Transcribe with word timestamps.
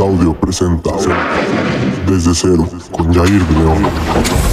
Audio 0.00 0.32
presenta 0.32 0.90
Desde 2.06 2.34
Cero 2.34 2.66
con 2.90 3.12
Jair 3.12 3.42
León. 3.52 4.49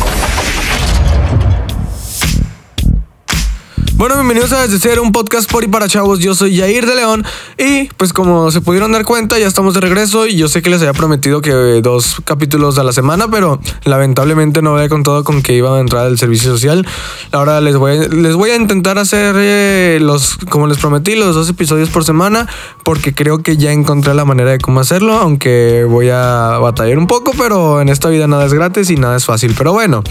Bueno, 3.98 4.14
bienvenidos 4.14 4.52
a 4.52 4.62
Desde 4.62 4.78
Cero, 4.78 5.02
un 5.02 5.12
podcast 5.12 5.52
por 5.52 5.64
y 5.64 5.68
para 5.68 5.88
chavos. 5.88 6.20
Yo 6.20 6.36
soy 6.36 6.56
Jair 6.56 6.86
de 6.86 6.94
León 6.94 7.26
y 7.58 7.86
pues 7.98 8.14
como 8.14 8.52
se 8.52 8.62
pudieron 8.62 8.92
dar 8.92 9.04
cuenta 9.06 9.40
ya 9.40 9.48
estamos 9.48 9.74
de 9.74 9.82
regreso 9.82 10.28
y 10.28 10.36
yo 10.36 10.48
sé 10.48 10.62
que 10.62 10.70
les 10.70 10.82
había 10.82 10.94
prometido 10.94 11.42
que 11.42 11.50
dos 11.82 12.22
capítulos 12.24 12.78
a 12.78 12.84
la 12.84 12.94
semana, 12.94 13.28
pero 13.28 13.60
lamentablemente 13.86 14.62
no 14.62 14.76
había 14.76 14.88
contado 14.88 15.24
con 15.24 15.42
que 15.42 15.54
iba 15.54 15.76
a 15.76 15.80
entrar 15.80 16.06
al 16.06 16.20
servicio 16.20 16.52
social. 16.52 16.86
Ahora 17.32 17.60
les 17.60 17.76
voy 17.76 17.98
a, 17.98 18.08
les 18.08 18.36
voy 18.36 18.52
a 18.52 18.56
intentar 18.56 19.00
hacer 19.00 19.34
eh, 19.36 19.98
los, 20.00 20.38
como 20.48 20.68
les 20.68 20.78
prometí, 20.78 21.16
los 21.16 21.34
dos 21.34 21.50
episodios 21.50 21.90
por 21.90 22.04
semana 22.04 22.48
porque 22.84 23.16
creo 23.16 23.40
que 23.40 23.58
ya 23.58 23.72
encontré 23.72 24.14
la 24.14 24.26
manera 24.26 24.52
de 24.52 24.60
cómo 24.60 24.80
hacerlo, 24.80 25.14
aunque 25.14 25.86
voy 25.90 26.10
a 26.10 26.60
batallar 26.62 27.00
un 27.00 27.08
poco, 27.08 27.32
pero 27.36 27.82
en 27.82 27.90
esta 27.90 28.10
vida 28.10 28.28
nada 28.28 28.46
es 28.46 28.54
gratis 28.54 28.92
y 28.92 28.96
nada 28.96 29.18
es 29.18 29.26
fácil. 29.26 29.56
Pero 29.58 29.74
bueno. 29.74 30.04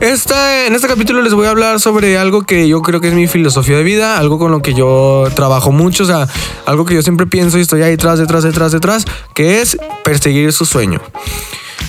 Esta, 0.00 0.64
en 0.66 0.76
este 0.76 0.86
capítulo 0.86 1.22
les 1.22 1.34
voy 1.34 1.48
a 1.48 1.50
hablar 1.50 1.80
sobre 1.80 2.16
algo 2.18 2.42
que 2.42 2.68
yo 2.68 2.82
creo 2.82 3.00
que 3.00 3.07
es 3.08 3.14
mi 3.14 3.26
filosofía 3.26 3.76
de 3.76 3.82
vida, 3.82 4.18
algo 4.18 4.38
con 4.38 4.50
lo 4.50 4.62
que 4.62 4.74
yo 4.74 5.28
trabajo 5.34 5.72
mucho, 5.72 6.04
o 6.04 6.06
sea, 6.06 6.28
algo 6.66 6.84
que 6.84 6.94
yo 6.94 7.02
siempre 7.02 7.26
pienso 7.26 7.58
y 7.58 7.62
estoy 7.62 7.82
ahí 7.82 7.90
detrás, 7.90 8.18
detrás, 8.18 8.44
detrás, 8.44 8.72
detrás, 8.72 9.04
que 9.34 9.60
es 9.60 9.76
perseguir 10.04 10.52
su 10.52 10.64
sueño. 10.64 11.00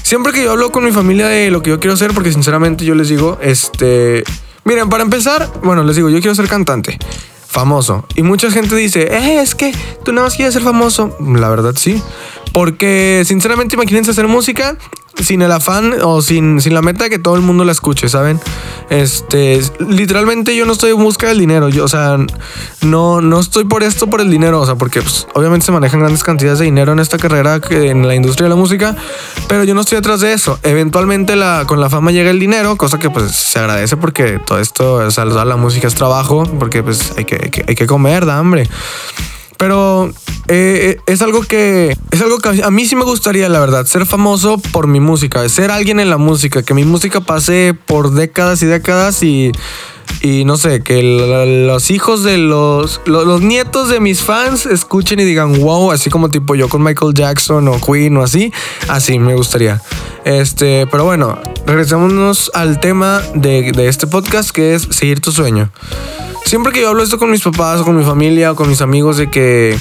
Siempre 0.04 0.34
que 0.34 0.44
yo 0.44 0.52
hablo 0.52 0.72
con 0.72 0.84
mi 0.84 0.92
familia 0.92 1.28
de 1.28 1.52
lo 1.52 1.62
que 1.62 1.70
yo 1.70 1.80
quiero 1.80 1.94
hacer, 1.94 2.14
porque 2.14 2.32
sinceramente 2.32 2.86
yo 2.86 2.96
les 2.96 3.10
digo, 3.10 3.38
este, 3.42 4.24
miren, 4.64 4.90
para 4.90 5.04
empezar, 5.04 5.52
bueno, 5.64 5.84
les 5.84 5.96
digo, 5.96 6.10
yo 6.10 6.20
quiero 6.20 6.36
ser 6.36 6.48
cantante 6.48 6.98
famoso. 7.50 8.06
Y 8.16 8.22
mucha 8.22 8.52
gente 8.52 8.76
dice, 8.76 9.08
eh, 9.12 9.42
es 9.42 9.56
que 9.56 9.74
tú 10.06 10.14
nada 10.14 10.28
más 10.28 10.36
quieres 10.36 10.54
ser 10.54 10.64
famoso. 10.64 11.18
La 11.20 11.50
verdad 11.50 11.74
sí. 11.76 12.02
Porque 12.54 13.24
sinceramente 13.26 13.76
imagínense 13.76 14.12
hacer 14.12 14.28
música 14.28 14.78
sin 15.20 15.42
el 15.42 15.52
afán 15.52 15.96
o 16.04 16.22
sin, 16.22 16.62
sin 16.62 16.74
la 16.74 16.82
meta 16.82 17.06
de 17.06 17.10
que 17.10 17.20
todo 17.20 17.36
el 17.36 17.42
mundo 17.42 17.66
la 17.66 17.72
escuche, 17.72 18.10
¿saben? 18.10 18.40
Este, 18.90 19.60
literalmente 19.80 20.56
yo 20.56 20.66
no 20.66 20.74
estoy 20.74 20.92
en 20.92 21.04
busca 21.04 21.28
del 21.28 21.40
dinero, 21.40 21.70
yo, 21.70 21.86
o 21.86 21.88
sea, 21.88 22.18
no, 22.82 23.22
no 23.22 23.40
estoy 23.40 23.66
por 23.66 23.84
esto 23.84 24.08
por 24.08 24.22
el 24.22 24.30
dinero, 24.30 24.62
o 24.62 24.66
sea, 24.66 24.76
porque 24.76 25.02
pues, 25.02 25.28
obviamente 25.34 25.66
se 25.66 25.72
manejan 25.72 26.00
grandes 26.00 26.24
cantidades 26.24 26.60
de 26.60 26.66
dinero 26.66 26.94
en 26.94 27.00
esta 27.00 27.18
carrera, 27.18 27.60
en 27.70 28.08
la 28.08 28.16
industria 28.16 28.46
de 28.46 28.50
la 28.50 28.56
música, 28.56 28.96
pero 29.48 29.64
yo 29.64 29.76
no 29.76 29.82
estoy 29.82 29.98
detrás 29.98 30.22
de 30.22 30.34
eso. 30.34 30.60
Eventualmente 30.64 31.36
la, 31.36 31.66
con 31.68 31.80
la 31.80 31.90
fama 31.90 32.12
llega 32.12 32.30
el 32.30 32.40
dinero, 32.40 32.78
cosa 32.78 33.00
que 33.00 33.10
pues 33.10 33.32
se 33.32 33.60
agradece 33.60 33.98
porque 33.98 34.40
todo 34.46 34.60
esto, 34.60 34.96
o 34.96 35.12
sea, 35.12 35.26
la 35.26 35.56
música 35.56 35.88
es 35.88 35.96
trabajo, 35.96 36.44
porque 36.58 36.84
pues 36.84 37.14
hay 37.18 37.26
que, 37.26 37.40
hay 37.42 37.50
que, 37.50 37.66
hay 37.68 37.76
que 37.76 37.88
comer, 37.88 38.26
da 38.26 38.38
hambre. 38.38 38.68
Pero 39.60 40.10
eh, 40.48 41.00
es 41.06 41.22
algo 41.22 41.42
que 41.42 41.98
es 42.12 42.22
algo 42.22 42.40
que 42.40 42.64
a 42.64 42.72
mí 42.72 42.86
sí 42.86 42.96
me 42.96 43.04
gustaría, 43.04 43.50
la 43.50 43.60
verdad, 43.60 43.86
ser 43.86 44.06
famoso 44.06 44.58
por 44.58 44.88
mi 44.88 45.02
música, 45.02 45.48
ser 45.50 45.70
alguien 45.70 46.00
en 46.00 46.10
la 46.10 46.18
música, 46.18 46.64
que 46.64 46.74
mi 46.74 46.86
música 46.86 47.20
pase 47.20 47.76
por 47.86 48.14
décadas 48.14 48.64
y 48.64 48.68
décadas 48.68 49.22
y 49.22 49.52
y 50.22 50.46
no 50.46 50.58
sé, 50.58 50.82
que 50.82 51.02
los 51.04 51.92
hijos 51.92 52.24
de 52.24 52.38
los, 52.38 53.02
los, 53.06 53.42
nietos 53.42 53.90
de 53.90 54.00
mis 54.00 54.22
fans 54.22 54.66
escuchen 54.66 55.20
y 55.20 55.24
digan 55.24 55.60
wow, 55.62 55.92
así 55.92 56.10
como 56.10 56.30
tipo 56.30 56.56
yo 56.56 56.70
con 56.70 56.84
Michael 56.84 57.14
Jackson 57.14 57.68
o 57.68 57.80
Queen 57.80 58.18
o 58.18 58.24
así, 58.24 58.52
así 58.88 59.20
me 59.20 59.36
gustaría. 59.36 59.82
Este, 60.26 60.88
pero 60.88 61.06
bueno, 61.06 61.40
regresémonos 61.66 62.52
al 62.54 62.80
tema 62.80 63.22
de, 63.34 63.72
de 63.72 63.88
este 63.88 64.08
podcast 64.08 64.52
que 64.52 64.76
es 64.76 64.88
seguir 64.92 65.22
tu 65.22 65.32
sueño 65.32 65.72
siempre 66.50 66.74
que 66.74 66.82
yo 66.82 66.90
hablo 66.90 67.04
esto 67.04 67.20
con 67.20 67.30
mis 67.30 67.44
papás 67.44 67.82
o 67.82 67.86
con 67.86 67.96
mi 67.96 68.04
familia 68.04 68.52
o 68.52 68.56
con 68.56 68.68
mis 68.68 68.82
amigos 68.82 69.18
de 69.18 69.30
que, 69.30 69.78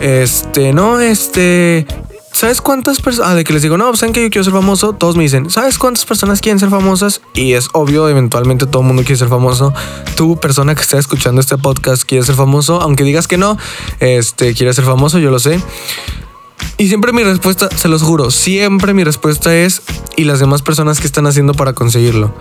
este, 0.00 0.72
no, 0.72 0.98
este, 1.00 1.86
¿sabes 2.32 2.60
cuántas 2.60 3.00
personas? 3.00 3.30
Ah, 3.30 3.34
de 3.34 3.44
que 3.44 3.52
les 3.52 3.62
digo, 3.62 3.76
no, 3.76 3.88
pues, 3.88 4.00
saben 4.00 4.12
que 4.12 4.22
yo 4.22 4.30
quiero 4.30 4.44
ser 4.44 4.52
famoso. 4.52 4.92
Todos 4.92 5.16
me 5.16 5.22
dicen, 5.22 5.50
¿sabes 5.50 5.78
cuántas 5.78 6.04
personas 6.04 6.40
quieren 6.40 6.58
ser 6.58 6.70
famosas? 6.70 7.20
Y 7.34 7.52
es 7.52 7.68
obvio, 7.72 8.08
eventualmente 8.08 8.66
todo 8.66 8.82
el 8.82 8.88
mundo 8.88 9.02
quiere 9.02 9.16
ser 9.16 9.28
famoso. 9.28 9.72
Tú, 10.16 10.38
persona 10.38 10.74
que 10.74 10.82
está 10.82 10.98
escuchando 10.98 11.40
este 11.40 11.56
podcast, 11.58 12.04
quieres 12.04 12.26
ser 12.26 12.34
famoso. 12.34 12.80
Aunque 12.80 13.04
digas 13.04 13.28
que 13.28 13.38
no, 13.38 13.58
este, 14.00 14.54
quieres 14.54 14.76
ser 14.76 14.84
famoso, 14.84 15.18
yo 15.18 15.30
lo 15.30 15.38
sé. 15.38 15.60
Y 16.78 16.88
siempre 16.88 17.12
mi 17.12 17.22
respuesta, 17.22 17.68
se 17.74 17.88
los 17.88 18.02
juro, 18.02 18.30
siempre 18.30 18.94
mi 18.94 19.04
respuesta 19.04 19.54
es 19.54 19.82
y 20.16 20.24
las 20.24 20.40
demás 20.40 20.62
personas 20.62 21.00
que 21.00 21.06
están 21.06 21.26
haciendo 21.26 21.54
para 21.54 21.72
conseguirlo. 21.72 22.34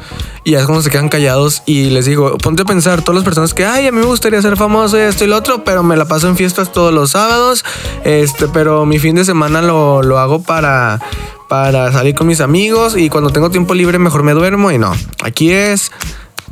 Y 0.44 0.56
es 0.56 0.66
como 0.66 0.82
se 0.82 0.90
quedan 0.90 1.09
callados 1.09 1.64
y 1.66 1.90
les 1.92 2.06
digo, 2.06 2.38
ponte 2.38 2.64
a 2.64 2.66
pensar, 2.66 3.02
todas 3.02 3.16
las 3.16 3.24
personas 3.24 3.54
que, 3.54 3.66
ay, 3.66 3.88
a 3.88 3.92
mí 3.92 4.00
me 4.00 4.06
gustaría 4.06 4.42
ser 4.42 4.58
famoso 4.58 4.98
y 4.98 5.02
esto 5.02 5.24
y 5.24 5.28
lo 5.28 5.38
otro, 5.38 5.64
pero 5.64 5.84
me 5.84 5.96
la 5.96 6.06
paso 6.06 6.28
en 6.28 6.36
fiestas 6.36 6.72
todos 6.72 6.94
los 6.94 7.12
sábados, 7.12 7.64
este, 8.04 8.48
pero 8.48 8.86
mi 8.86 9.00
fin 9.00 9.16
de 9.16 9.26
semana 9.26 9.62
lo, 9.62 10.02
lo 10.02 10.20
hago 10.20 10.42
para, 10.42 11.00
para 11.48 11.92
salir 11.92 12.16
con 12.16 12.28
mis 12.28 12.42
amigos 12.42 12.98
y 12.98 13.10
cuando 13.10 13.30
tengo 13.30 13.52
tiempo 13.52 13.74
libre 13.74 14.00
mejor 14.00 14.24
me 14.24 14.34
duermo 14.34 14.72
y 14.72 14.78
no, 14.78 14.94
aquí 15.24 15.52
es 15.52 15.92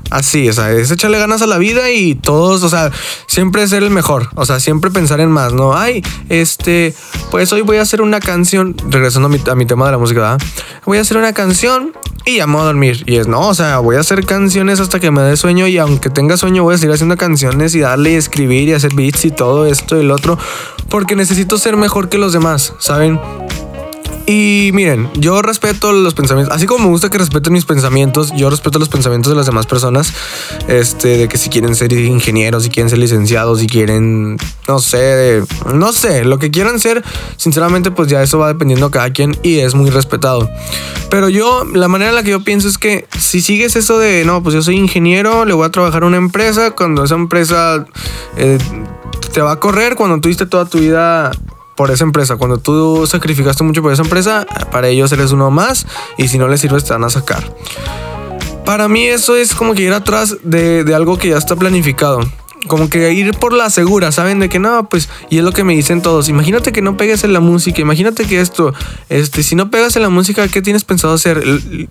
Así, 0.09 0.49
o 0.49 0.53
sea, 0.53 0.71
es 0.71 0.89
echarle 0.89 1.19
ganas 1.19 1.41
a 1.43 1.47
la 1.47 1.59
vida 1.59 1.91
y 1.91 2.15
todos, 2.15 2.63
o 2.63 2.69
sea, 2.69 2.91
siempre 3.27 3.67
ser 3.67 3.83
el 3.83 3.91
mejor, 3.91 4.29
o 4.33 4.45
sea, 4.45 4.59
siempre 4.59 4.89
pensar 4.89 5.19
en 5.19 5.29
más, 5.29 5.53
¿no? 5.53 5.77
Ay, 5.77 6.03
este, 6.29 6.95
pues 7.29 7.53
hoy 7.53 7.61
voy 7.61 7.77
a 7.77 7.83
hacer 7.83 8.01
una 8.01 8.19
canción, 8.19 8.75
regresando 8.89 9.27
a 9.27 9.55
mi, 9.55 9.65
tema 9.65 9.85
de 9.85 9.91
la 9.91 9.97
música, 9.99 10.21
¿verdad? 10.21 10.39
Voy 10.85 10.97
a 10.97 11.01
hacer 11.01 11.17
una 11.17 11.33
canción 11.33 11.93
y 12.25 12.37
ya 12.37 12.47
me 12.47 12.53
voy 12.53 12.63
a 12.63 12.65
dormir. 12.65 13.03
Y 13.05 13.17
es, 13.17 13.27
no, 13.27 13.49
o 13.49 13.53
sea, 13.53 13.79
voy 13.79 13.97
a 13.97 13.99
hacer 13.99 14.25
canciones 14.25 14.79
hasta 14.79 14.99
que 14.99 15.11
me 15.11 15.21
dé 15.21 15.37
sueño 15.37 15.67
y 15.67 15.77
aunque 15.77 16.09
tenga 16.09 16.37
sueño 16.37 16.63
voy 16.63 16.75
a 16.75 16.77
seguir 16.79 16.93
haciendo 16.93 17.15
canciones 17.15 17.75
y 17.75 17.79
darle 17.79 18.13
y 18.13 18.15
escribir 18.15 18.67
y 18.69 18.73
hacer 18.73 18.95
beats 18.95 19.25
y 19.25 19.31
todo 19.31 19.67
esto 19.67 19.95
y 19.95 19.99
el 19.99 20.09
otro, 20.09 20.39
porque 20.89 21.15
necesito 21.15 21.59
ser 21.59 21.77
mejor 21.77 22.09
que 22.09 22.17
los 22.17 22.33
demás, 22.33 22.73
¿saben? 22.79 23.19
Y 24.31 24.69
miren, 24.73 25.09
yo 25.15 25.41
respeto 25.41 25.91
los 25.91 26.13
pensamientos, 26.13 26.55
así 26.55 26.67
como 26.67 26.85
me 26.85 26.91
gusta 26.91 27.09
que 27.09 27.17
respeten 27.17 27.51
mis 27.51 27.65
pensamientos, 27.65 28.31
yo 28.35 28.51
respeto 28.51 28.77
los 28.77 28.87
pensamientos 28.87 29.31
de 29.31 29.35
las 29.35 29.47
demás 29.47 29.65
personas, 29.65 30.13
este, 30.67 31.17
de 31.17 31.27
que 31.27 31.39
si 31.39 31.49
quieren 31.49 31.75
ser 31.75 31.91
ingenieros, 31.93 32.61
si 32.61 32.69
quieren 32.69 32.91
ser 32.91 32.99
licenciados, 32.99 33.59
si 33.59 33.65
quieren, 33.65 34.37
no 34.67 34.77
sé, 34.77 35.41
no 35.73 35.91
sé, 35.93 36.25
lo 36.25 36.37
que 36.37 36.51
quieran 36.51 36.79
ser, 36.79 37.03
sinceramente, 37.37 37.89
pues 37.89 38.07
ya 38.07 38.21
eso 38.21 38.37
va 38.37 38.49
dependiendo 38.49 38.85
a 38.85 38.91
cada 38.91 39.11
quien 39.11 39.35
y 39.41 39.61
es 39.61 39.73
muy 39.73 39.89
respetado. 39.89 40.47
Pero 41.09 41.29
yo, 41.29 41.65
la 41.65 41.87
manera 41.87 42.11
en 42.11 42.15
la 42.15 42.21
que 42.21 42.29
yo 42.29 42.43
pienso 42.43 42.67
es 42.67 42.77
que 42.77 43.07
si 43.17 43.41
sigues 43.41 43.75
eso 43.75 43.97
de, 43.97 44.25
no, 44.25 44.43
pues 44.43 44.53
yo 44.53 44.61
soy 44.61 44.75
ingeniero, 44.75 45.43
le 45.43 45.55
voy 45.55 45.65
a 45.65 45.71
trabajar 45.71 46.03
a 46.03 46.05
una 46.05 46.17
empresa, 46.17 46.69
cuando 46.69 47.03
esa 47.03 47.15
empresa 47.15 47.83
eh, 48.37 48.59
te 49.33 49.41
va 49.41 49.53
a 49.53 49.59
correr, 49.59 49.95
cuando 49.95 50.21
tuviste 50.21 50.45
toda 50.45 50.65
tu 50.65 50.77
vida 50.77 51.31
por 51.79 51.91
esa 51.91 52.03
empresa. 52.03 52.35
Cuando 52.35 52.57
tú 52.57 53.07
sacrificaste 53.07 53.63
mucho 53.63 53.81
por 53.81 53.93
esa 53.93 54.01
empresa, 54.01 54.45
para 54.69 54.89
ellos 54.89 55.13
eres 55.13 55.31
uno 55.31 55.49
más 55.49 55.87
y 56.17 56.27
si 56.27 56.37
no 56.37 56.49
les 56.49 56.59
sirves 56.59 56.83
te 56.83 56.91
van 56.91 57.05
a 57.05 57.09
sacar. 57.09 57.55
Para 58.65 58.89
mí 58.89 59.05
eso 59.05 59.37
es 59.37 59.55
como 59.55 59.73
que 59.73 59.83
ir 59.83 59.93
atrás 59.93 60.35
de, 60.43 60.83
de 60.83 60.93
algo 60.93 61.17
que 61.17 61.29
ya 61.29 61.37
está 61.37 61.55
planificado 61.55 62.19
como 62.67 62.89
que 62.89 63.13
ir 63.13 63.33
por 63.35 63.53
la 63.53 63.69
segura, 63.69 64.11
¿saben? 64.11 64.39
De 64.39 64.49
que 64.49 64.59
no, 64.59 64.89
pues, 64.89 65.09
y 65.29 65.37
es 65.37 65.43
lo 65.43 65.51
que 65.51 65.63
me 65.63 65.75
dicen 65.75 66.01
todos. 66.01 66.29
Imagínate 66.29 66.71
que 66.71 66.81
no 66.81 66.97
pegues 66.97 67.23
en 67.23 67.33
la 67.33 67.39
música, 67.39 67.81
imagínate 67.81 68.25
que 68.25 68.41
esto, 68.41 68.73
este, 69.09 69.43
si 69.43 69.55
no 69.55 69.71
pegas 69.71 69.95
en 69.95 70.01
la 70.01 70.09
música, 70.09 70.47
¿qué 70.47 70.61
tienes 70.61 70.83
pensado 70.83 71.13
hacer? 71.13 71.43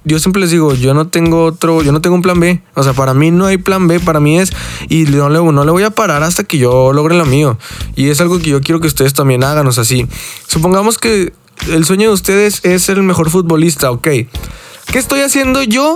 Yo 0.04 0.18
siempre 0.18 0.40
les 0.40 0.50
digo, 0.50 0.74
yo 0.74 0.94
no 0.94 1.08
tengo 1.08 1.44
otro, 1.44 1.82
yo 1.82 1.92
no 1.92 2.00
tengo 2.00 2.16
un 2.16 2.22
plan 2.22 2.38
B. 2.38 2.62
O 2.74 2.82
sea, 2.82 2.92
para 2.92 3.14
mí 3.14 3.30
no 3.30 3.46
hay 3.46 3.56
plan 3.56 3.88
B, 3.88 4.00
para 4.00 4.20
mí 4.20 4.38
es, 4.38 4.52
y 4.88 5.04
no 5.04 5.28
le, 5.30 5.40
no 5.40 5.64
le 5.64 5.70
voy 5.70 5.82
a 5.82 5.90
parar 5.90 6.22
hasta 6.22 6.44
que 6.44 6.58
yo 6.58 6.92
logre 6.92 7.16
lo 7.16 7.24
mío. 7.24 7.58
Y 7.96 8.10
es 8.10 8.20
algo 8.20 8.38
que 8.38 8.50
yo 8.50 8.60
quiero 8.60 8.80
que 8.80 8.86
ustedes 8.86 9.14
también 9.14 9.44
hagan, 9.44 9.66
o 9.66 9.72
sea, 9.72 9.84
sí. 9.84 10.06
Supongamos 10.46 10.98
que 10.98 11.32
el 11.70 11.84
sueño 11.84 12.08
de 12.08 12.14
ustedes 12.14 12.60
es 12.64 12.82
ser 12.82 12.98
el 12.98 13.02
mejor 13.02 13.30
futbolista, 13.30 13.90
ok. 13.90 14.06
¿Qué 14.06 14.98
estoy 14.98 15.20
haciendo 15.20 15.62
yo? 15.62 15.94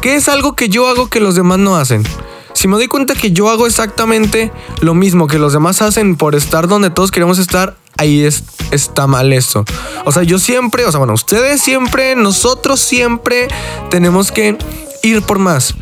¿Qué 0.00 0.14
es 0.14 0.28
algo 0.28 0.54
que 0.54 0.68
yo 0.68 0.88
hago 0.88 1.08
que 1.08 1.20
los 1.20 1.34
demás 1.34 1.58
no 1.58 1.76
hacen? 1.76 2.04
Si 2.58 2.66
me 2.66 2.74
doy 2.74 2.88
cuenta 2.88 3.14
que 3.14 3.30
yo 3.30 3.50
hago 3.50 3.68
exactamente 3.68 4.50
lo 4.80 4.92
mismo 4.92 5.28
que 5.28 5.38
los 5.38 5.52
demás 5.52 5.80
hacen 5.80 6.16
por 6.16 6.34
estar 6.34 6.66
donde 6.66 6.90
todos 6.90 7.12
queremos 7.12 7.38
estar, 7.38 7.76
ahí 7.96 8.24
es, 8.24 8.42
está 8.72 9.06
mal 9.06 9.32
eso. 9.32 9.64
O 10.04 10.10
sea, 10.10 10.24
yo 10.24 10.40
siempre, 10.40 10.84
o 10.84 10.90
sea, 10.90 10.98
bueno, 10.98 11.14
ustedes 11.14 11.62
siempre, 11.62 12.16
nosotros 12.16 12.80
siempre 12.80 13.46
tenemos 13.90 14.32
que 14.32 14.58
ir 15.04 15.22
por 15.22 15.38
más. 15.38 15.76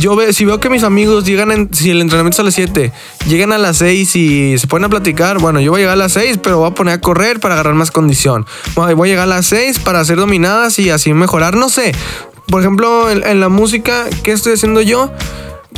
Yo 0.00 0.16
ve, 0.16 0.34
si 0.34 0.44
veo 0.44 0.60
que 0.60 0.68
mis 0.68 0.82
amigos 0.82 1.24
llegan, 1.24 1.70
si 1.72 1.88
el 1.92 2.02
entrenamiento 2.02 2.34
es 2.34 2.40
a 2.40 2.42
las 2.42 2.54
7, 2.56 2.92
llegan 3.26 3.54
a 3.54 3.56
las 3.56 3.78
6 3.78 4.16
y 4.16 4.58
se 4.58 4.66
ponen 4.66 4.84
a 4.84 4.88
platicar, 4.90 5.38
bueno, 5.38 5.60
yo 5.60 5.70
voy 5.70 5.80
a 5.80 5.84
llegar 5.84 5.94
a 5.94 5.96
las 5.96 6.12
6, 6.12 6.40
pero 6.42 6.58
voy 6.58 6.70
a 6.70 6.74
poner 6.74 6.92
a 6.92 7.00
correr 7.00 7.40
para 7.40 7.54
agarrar 7.54 7.72
más 7.72 7.90
condición. 7.90 8.44
voy 8.74 9.08
a 9.08 9.10
llegar 9.10 9.24
a 9.24 9.34
las 9.34 9.46
6 9.46 9.78
para 9.78 10.00
hacer 10.00 10.18
dominadas 10.18 10.78
y 10.78 10.90
así 10.90 11.14
mejorar, 11.14 11.56
no 11.56 11.70
sé. 11.70 11.94
Por 12.48 12.60
ejemplo, 12.60 13.10
en 13.10 13.40
la 13.40 13.48
música, 13.48 14.04
¿qué 14.22 14.32
estoy 14.32 14.52
haciendo 14.52 14.82
yo? 14.82 15.10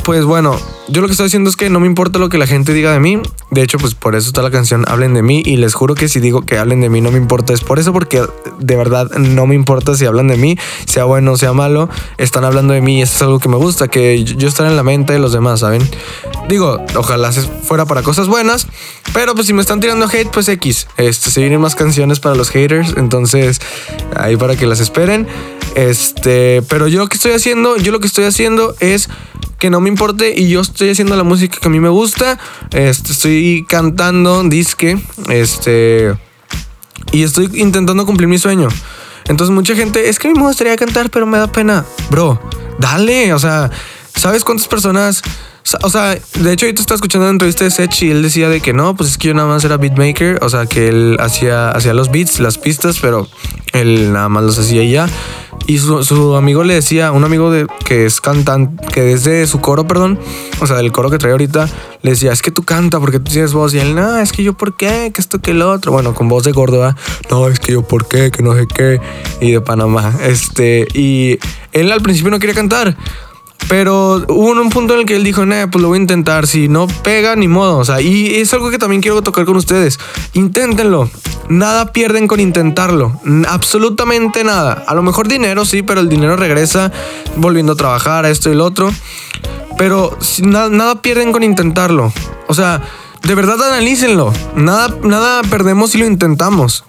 Pues 0.03 0.25
bueno, 0.25 0.57
yo 0.87 1.01
lo 1.01 1.07
que 1.07 1.11
estoy 1.11 1.27
haciendo 1.27 1.49
es 1.49 1.55
que 1.55 1.69
no 1.69 1.79
me 1.79 1.85
importa 1.85 2.17
lo 2.17 2.29
que 2.29 2.37
la 2.37 2.47
gente 2.47 2.73
diga 2.73 2.91
de 2.91 2.99
mí. 2.99 3.21
De 3.51 3.61
hecho, 3.61 3.77
pues 3.77 3.93
por 3.93 4.15
eso 4.15 4.29
está 4.29 4.41
la 4.41 4.49
canción 4.49 4.85
Hablen 4.87 5.13
de 5.13 5.21
mí. 5.21 5.43
Y 5.45 5.57
les 5.57 5.73
juro 5.73 5.95
que 5.95 6.07
si 6.07 6.19
digo 6.19 6.41
que 6.41 6.57
hablen 6.57 6.81
de 6.81 6.89
mí 6.89 7.01
no 7.01 7.11
me 7.11 7.17
importa. 7.17 7.53
Es 7.53 7.61
por 7.61 7.77
eso 7.77 7.93
porque 7.93 8.25
de 8.59 8.75
verdad 8.75 9.11
no 9.11 9.45
me 9.45 9.53
importa 9.53 9.95
si 9.95 10.05
hablan 10.05 10.29
de 10.29 10.37
mí, 10.37 10.57
sea 10.85 11.03
bueno 11.03 11.33
o 11.33 11.37
sea 11.37 11.53
malo. 11.53 11.89
Están 12.17 12.45
hablando 12.45 12.73
de 12.73 12.81
mí 12.81 12.99
y 12.99 13.01
eso 13.01 13.15
es 13.15 13.21
algo 13.21 13.39
que 13.39 13.49
me 13.49 13.57
gusta, 13.57 13.89
que 13.89 14.23
yo 14.23 14.47
estar 14.47 14.65
en 14.65 14.75
la 14.75 14.83
mente 14.83 15.13
de 15.13 15.19
los 15.19 15.33
demás, 15.33 15.59
¿saben? 15.59 15.87
Digo, 16.47 16.83
ojalá 16.95 17.31
fuera 17.31 17.85
para 17.85 18.01
cosas 18.01 18.27
buenas. 18.27 18.67
Pero 19.13 19.35
pues 19.35 19.47
si 19.47 19.53
me 19.53 19.61
están 19.61 19.81
tirando 19.81 20.07
hate, 20.07 20.29
pues 20.29 20.47
X. 20.47 20.87
Este, 20.97 21.29
se 21.31 21.41
vienen 21.41 21.59
más 21.59 21.75
canciones 21.75 22.19
para 22.19 22.35
los 22.35 22.49
haters. 22.49 22.93
Entonces, 22.97 23.59
ahí 24.15 24.37
para 24.37 24.55
que 24.55 24.65
las 24.65 24.79
esperen. 24.79 25.27
Este, 25.75 26.61
pero 26.69 26.87
yo 26.87 26.99
lo 26.99 27.07
que 27.07 27.17
estoy 27.17 27.33
haciendo, 27.33 27.77
yo 27.77 27.91
lo 27.91 27.99
que 27.99 28.07
estoy 28.07 28.25
haciendo 28.25 28.75
es 28.79 29.09
que 29.61 29.69
no 29.69 29.79
me 29.81 29.89
importe 29.89 30.33
y 30.37 30.49
yo 30.49 30.61
estoy 30.61 30.91
haciendo 30.91 31.15
la 31.15 31.23
música 31.23 31.57
que 31.59 31.67
a 31.67 31.71
mí 31.71 31.79
me 31.79 31.89
gusta. 31.89 32.39
Este, 32.71 33.11
estoy 33.11 33.65
cantando 33.67 34.43
disque, 34.43 34.97
este, 35.29 36.15
y 37.11 37.23
estoy 37.23 37.49
intentando 37.55 38.05
cumplir 38.05 38.27
mi 38.27 38.37
sueño. 38.37 38.69
Entonces 39.27 39.53
mucha 39.53 39.75
gente, 39.75 40.09
es 40.09 40.19
que 40.19 40.27
a 40.27 40.31
mí 40.31 40.39
me 40.39 40.45
gustaría 40.45 40.75
cantar, 40.75 41.09
pero 41.09 41.25
me 41.25 41.37
da 41.37 41.51
pena. 41.51 41.85
Bro, 42.09 42.39
dale, 42.79 43.33
o 43.33 43.39
sea, 43.39 43.69
¿sabes 44.15 44.43
cuántas 44.43 44.67
personas... 44.67 45.21
O 45.83 45.89
sea, 45.91 46.15
de 46.15 46.51
hecho, 46.51 46.65
ahorita 46.65 46.81
estaba 46.81 46.95
escuchando 46.95 47.25
una 47.25 47.33
entrevista 47.33 47.63
de 47.63 47.69
Sech 47.69 48.01
y 48.01 48.09
él 48.09 48.23
decía 48.23 48.49
de 48.49 48.61
que 48.61 48.73
no, 48.73 48.95
pues 48.95 49.11
es 49.11 49.17
que 49.17 49.27
yo 49.27 49.33
nada 49.35 49.47
más 49.47 49.63
era 49.63 49.77
beatmaker, 49.77 50.39
o 50.41 50.49
sea, 50.49 50.65
que 50.65 50.89
él 50.89 51.17
hacía, 51.19 51.69
hacía 51.69 51.93
los 51.93 52.11
beats, 52.11 52.39
las 52.39 52.57
pistas, 52.57 52.97
pero 52.99 53.27
él 53.71 54.11
nada 54.11 54.27
más 54.27 54.43
los 54.43 54.57
hacía 54.57 54.83
y 54.83 54.91
ya. 54.91 55.07
Y 55.67 55.77
su, 55.77 56.35
amigo 56.35 56.63
le 56.63 56.75
decía, 56.75 57.11
un 57.11 57.23
amigo 57.23 57.51
de, 57.51 57.67
que 57.85 58.05
es 58.05 58.19
cantante, 58.21 58.85
que 58.87 59.01
desde 59.01 59.47
su 59.47 59.61
coro, 59.61 59.87
perdón, 59.87 60.19
o 60.59 60.67
sea, 60.67 60.77
del 60.77 60.91
coro 60.91 61.09
que 61.09 61.17
trae 61.17 61.31
ahorita, 61.31 61.69
le 62.01 62.11
decía, 62.11 62.31
es 62.31 62.41
que 62.41 62.51
tú 62.51 62.63
canta 62.63 62.99
porque 62.99 63.19
tú 63.19 63.31
tienes 63.31 63.53
voz. 63.53 63.73
Y 63.73 63.79
él, 63.79 63.95
no, 63.95 64.17
es 64.17 64.31
que 64.31 64.43
yo 64.43 64.53
por 64.53 64.75
qué, 64.75 65.11
que 65.13 65.21
esto, 65.21 65.39
que 65.39 65.51
el 65.51 65.61
otro. 65.61 65.91
Bueno, 65.91 66.13
con 66.13 66.27
voz 66.27 66.43
de 66.43 66.51
gordo, 66.51 66.93
no, 67.29 67.47
es 67.47 67.59
que 67.59 67.73
yo 67.73 67.83
por 67.83 68.07
qué, 68.07 68.31
que 68.31 68.43
no 68.43 68.55
sé 68.55 68.67
qué. 68.67 68.99
Y 69.39 69.51
de 69.51 69.61
Panamá. 69.61 70.13
Este, 70.23 70.87
y 70.93 71.37
él 71.71 71.91
al 71.91 72.01
principio 72.01 72.31
no 72.31 72.39
quería 72.39 72.55
cantar. 72.55 72.97
Pero 73.67 74.25
hubo 74.27 74.51
un 74.51 74.69
punto 74.69 74.93
en 74.93 75.01
el 75.01 75.05
que 75.05 75.15
él 75.15 75.23
dijo, 75.23 75.45
nah, 75.45 75.67
pues 75.67 75.81
lo 75.81 75.87
voy 75.87 75.97
a 75.97 76.01
intentar. 76.01 76.47
Si 76.47 76.67
no 76.67 76.87
pega, 76.87 77.35
ni 77.35 77.47
modo. 77.47 77.77
O 77.77 77.85
sea, 77.85 78.01
y 78.01 78.35
es 78.35 78.53
algo 78.53 78.69
que 78.69 78.77
también 78.77 79.01
quiero 79.01 79.21
tocar 79.21 79.45
con 79.45 79.55
ustedes. 79.55 79.99
Inténtenlo. 80.33 81.09
Nada 81.47 81.93
pierden 81.93 82.27
con 82.27 82.39
intentarlo. 82.39 83.19
Absolutamente 83.47 84.43
nada. 84.43 84.83
A 84.87 84.93
lo 84.93 85.03
mejor 85.03 85.27
dinero, 85.27 85.65
sí, 85.65 85.83
pero 85.83 86.01
el 86.01 86.09
dinero 86.09 86.35
regresa 86.35 86.91
volviendo 87.37 87.73
a 87.73 87.75
trabajar, 87.75 88.25
esto 88.25 88.49
y 88.51 88.55
lo 88.55 88.65
otro. 88.65 88.91
Pero 89.77 90.17
nada, 90.43 91.01
pierden 91.01 91.31
con 91.31 91.43
intentarlo. 91.43 92.13
O 92.47 92.53
sea, 92.53 92.81
de 93.23 93.35
verdad 93.35 93.61
analícenlo. 93.61 94.33
Nada, 94.55 94.95
nada 95.03 95.41
perdemos 95.43 95.91
si 95.91 95.97
lo 95.97 96.05
intentamos. 96.05 96.83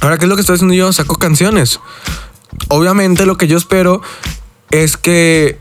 Ahora, 0.00 0.16
¿qué 0.18 0.26
es 0.26 0.28
lo 0.28 0.36
que 0.36 0.40
estoy 0.42 0.54
haciendo 0.54 0.74
yo? 0.74 0.92
Saco 0.92 1.16
canciones. 1.16 1.80
Obviamente 2.68 3.26
lo 3.26 3.36
que 3.36 3.46
yo 3.46 3.58
espero 3.58 4.00
es 4.70 4.96
que 4.96 5.58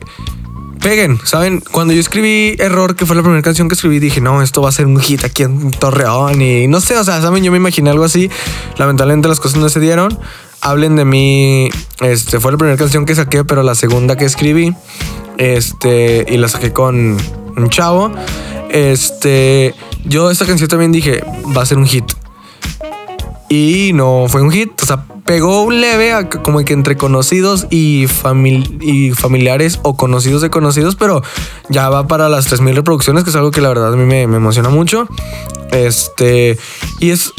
peguen, 0.81 1.19
¿saben? 1.23 1.61
Cuando 1.71 1.93
yo 1.93 1.99
escribí 1.99 2.55
Error, 2.59 2.95
que 2.95 3.05
fue 3.05 3.15
la 3.15 3.21
primera 3.21 3.41
canción 3.41 3.67
que 3.67 3.75
escribí, 3.75 3.99
dije, 3.99 4.21
no, 4.21 4.41
esto 4.41 4.61
va 4.61 4.69
a 4.69 4.71
ser 4.71 4.85
un 4.85 4.99
hit 4.99 5.23
aquí 5.23 5.43
en 5.43 5.71
Torreón 5.71 6.41
y 6.41 6.67
no 6.67 6.79
sé, 6.81 6.97
o 6.97 7.03
sea, 7.03 7.21
¿saben? 7.21 7.43
Yo 7.43 7.51
me 7.51 7.57
imaginé 7.57 7.89
algo 7.89 8.03
así. 8.03 8.29
Lamentablemente 8.77 9.27
las 9.27 9.39
cosas 9.39 9.59
no 9.59 9.69
se 9.69 9.79
dieron. 9.79 10.17
Hablen 10.61 10.95
de 10.95 11.05
mí, 11.05 11.69
este, 12.01 12.39
fue 12.39 12.51
la 12.51 12.57
primera 12.57 12.77
canción 12.77 13.05
que 13.05 13.15
saqué, 13.15 13.43
pero 13.43 13.63
la 13.63 13.75
segunda 13.75 14.15
que 14.15 14.25
escribí, 14.25 14.73
este, 15.37 16.25
y 16.27 16.37
la 16.37 16.47
saqué 16.47 16.73
con 16.73 17.17
un 17.55 17.69
chavo. 17.69 18.11
Este, 18.69 19.75
yo 20.05 20.31
esta 20.31 20.45
canción 20.45 20.69
también 20.69 20.91
dije, 20.91 21.23
va 21.55 21.61
a 21.61 21.65
ser 21.65 21.77
un 21.77 21.85
hit. 21.85 22.05
Y 23.49 23.91
no 23.93 24.25
fue 24.27 24.41
un 24.41 24.51
hit, 24.51 24.71
o 24.81 24.85
sea, 24.85 25.05
pegó 25.27 25.63
un 25.63 25.81
leve 25.81 26.27
como 26.41 26.63
que 26.65 26.73
entre 26.73 26.97
conocidos 26.97 27.67
y, 27.69 28.07
y 28.81 29.11
familiares 29.11 29.79
o 29.83 29.95
conocidos 29.95 30.41
de 30.41 30.49
conocidos, 30.49 30.95
pero 30.95 31.21
ya 31.69 31.89
va 31.89 32.07
para 32.07 32.29
las 32.29 32.51
3.000 32.51 32.73
reproducciones, 32.73 33.23
que 33.23 33.29
es 33.29 33.35
algo 33.35 33.51
que 33.51 33.61
la 33.61 33.67
verdad 33.67 33.93
a 33.93 33.97
mí 33.97 34.05
me, 34.05 34.23
emociona 34.23 34.69
mucho. 34.69 35.07
Este, 35.71 36.57
y 36.99 37.11
es, 37.11 37.33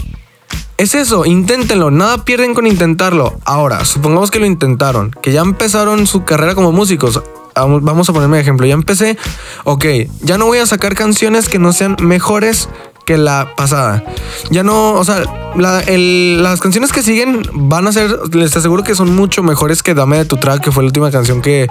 es 0.77 0.95
eso, 0.95 1.25
inténtenlo, 1.25 1.91
nada 1.91 2.25
pierden 2.25 2.55
con 2.55 2.67
intentarlo. 2.67 3.41
Ahora, 3.45 3.85
supongamos 3.85 4.31
que 4.31 4.39
lo 4.39 4.47
intentaron, 4.47 5.11
que 5.23 5.33
ya 5.33 5.41
empezaron 5.41 6.07
su 6.07 6.25
carrera 6.25 6.55
como 6.55 6.71
músicos. 6.71 7.23
Vamos 7.57 8.09
a 8.09 8.13
ponerme 8.13 8.37
de 8.37 8.43
ejemplo, 8.43 8.67
ya 8.69 8.75
empecé, 8.75 9.19
ok, 9.65 9.85
ya 10.21 10.39
no 10.39 10.47
voy 10.47 10.59
a 10.59 10.67
sacar 10.67 10.95
canciones 10.95 11.49
que 11.49 11.59
no 11.59 11.73
sean 11.73 11.97
mejores 12.01 12.69
que 13.09 13.17
la 13.17 13.55
pasada. 13.57 14.05
Ya 14.51 14.63
no, 14.63 14.93
o 14.93 15.03
sea, 15.03 15.23
las 15.57 16.61
canciones 16.61 16.93
que 16.93 17.03
siguen 17.03 17.41
van 17.55 17.87
a 17.87 17.93
ser, 17.93 18.15
les 18.35 18.55
aseguro 18.55 18.83
que 18.85 18.95
son 18.95 19.17
mucho 19.17 19.43
mejores 19.43 19.83
que 19.83 19.95
Dame 19.95 20.19
de 20.19 20.27
tu 20.27 20.37
Trap, 20.37 20.61
que 20.61 20.71
fue 20.71 20.83
la 20.83 20.89
última 20.89 21.11
canción 21.11 21.41
que, 21.41 21.69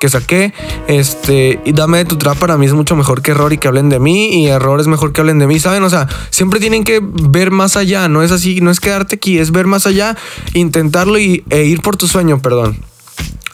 que 0.00 0.08
saqué. 0.08 0.54
Este, 0.86 1.60
y 1.66 1.72
Dame 1.72 1.98
de 1.98 2.04
tu 2.06 2.16
Trap 2.16 2.38
para 2.38 2.56
mí 2.56 2.64
es 2.64 2.72
mucho 2.72 2.96
mejor 2.96 3.20
que 3.20 3.32
Error 3.32 3.52
y 3.52 3.58
que 3.58 3.68
hablen 3.68 3.90
de 3.90 3.98
mí, 3.98 4.28
y 4.42 4.46
Error 4.46 4.80
es 4.80 4.86
mejor 4.86 5.12
que 5.12 5.20
hablen 5.20 5.38
de 5.38 5.46
mí, 5.46 5.58
¿saben? 5.58 5.82
O 5.82 5.90
sea, 5.90 6.08
siempre 6.30 6.58
tienen 6.58 6.84
que 6.84 7.00
ver 7.02 7.50
más 7.50 7.76
allá, 7.76 8.08
no 8.08 8.22
es 8.22 8.32
así, 8.32 8.62
no 8.62 8.70
es 8.70 8.80
quedarte 8.80 9.16
aquí, 9.16 9.38
es 9.38 9.50
ver 9.50 9.66
más 9.66 9.86
allá, 9.86 10.16
intentarlo 10.54 11.18
y, 11.18 11.44
e 11.50 11.64
ir 11.64 11.82
por 11.82 11.98
tu 11.98 12.08
sueño, 12.08 12.40
perdón. 12.40 12.78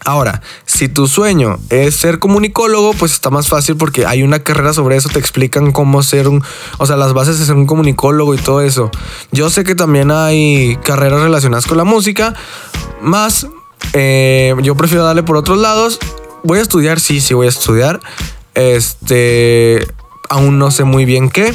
Ahora, 0.04 0.42
si 0.66 0.88
tu 0.88 1.06
sueño 1.08 1.58
es 1.70 1.96
ser 1.96 2.18
comunicólogo, 2.18 2.92
pues 2.92 3.12
está 3.12 3.30
más 3.30 3.48
fácil 3.48 3.76
porque 3.76 4.04
hay 4.04 4.22
una 4.22 4.40
carrera 4.40 4.72
sobre 4.72 4.96
eso, 4.96 5.08
te 5.08 5.18
explican 5.18 5.72
cómo 5.72 6.02
ser 6.02 6.28
un, 6.28 6.44
o 6.78 6.86
sea, 6.86 6.96
las 6.96 7.14
bases 7.14 7.38
de 7.38 7.46
ser 7.46 7.56
un 7.56 7.66
comunicólogo 7.66 8.34
y 8.34 8.38
todo 8.38 8.60
eso. 8.60 8.90
Yo 9.32 9.48
sé 9.48 9.64
que 9.64 9.74
también 9.74 10.10
hay 10.10 10.76
carreras 10.84 11.22
relacionadas 11.22 11.66
con 11.66 11.78
la 11.78 11.84
música, 11.84 12.34
más 13.00 13.46
eh, 13.92 14.54
yo 14.62 14.74
prefiero 14.74 15.04
darle 15.04 15.22
por 15.22 15.36
otros 15.36 15.58
lados. 15.58 15.98
Voy 16.42 16.58
a 16.58 16.62
estudiar, 16.62 17.00
sí, 17.00 17.20
sí 17.20 17.34
voy 17.34 17.46
a 17.46 17.50
estudiar. 17.50 18.00
Este, 18.54 19.86
aún 20.28 20.58
no 20.58 20.70
sé 20.70 20.84
muy 20.84 21.04
bien 21.04 21.30
qué. 21.30 21.54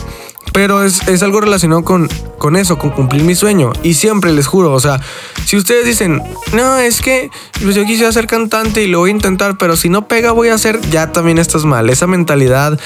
Pero 0.53 0.83
es, 0.83 1.24
algo 1.24 1.41
relacionado 1.41 1.83
con, 1.83 2.09
con 2.38 2.56
eso, 2.56 2.77
con 2.77 2.89
cumplir 2.89 3.24
mi 3.24 3.36
sueño. 3.36 3.71
Y 3.83 3.94
siempre 3.94 4.33
les 4.33 4.47
juro, 4.47 4.74
o 4.74 4.80
sea, 4.80 5.00
si 5.45 5.57
ustedes 5.57 5.86
dicen, 5.86 6.21
no, 6.53 6.77
es 6.77 7.01
que 7.01 7.30
pues 7.62 7.75
yo 7.75 7.86
quisiera 7.86 8.12
ser 8.12 8.27
cantante 8.27 8.83
y 8.83 8.88
lo 8.88 9.00
voy 9.00 9.12
a 9.12 9.13
intentar, 9.13 9.57
pero 9.57 9.75
si 9.75 9.89
no 9.89 10.07
pega 10.07 10.31
voy 10.31 10.50
a 10.50 10.56
hacer, 10.56 10.81
ya 10.89 11.12
también 11.12 11.38
estás 11.38 11.65
mal. 11.65 11.89
Esa 11.89 12.07
mentalidad, 12.07 12.80